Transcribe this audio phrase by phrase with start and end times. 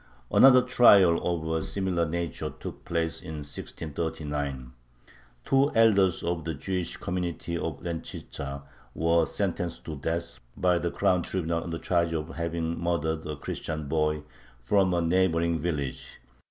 [0.31, 4.71] Another trial of a similar nature took place in 1639.
[5.45, 8.63] Two elders of the Jewish community of Lenchitza
[8.95, 13.35] were sentenced to death by the Crown Tribunal on the charge of having murdered a
[13.35, 14.23] Christian boy
[14.65, 16.19] from a neighboring village.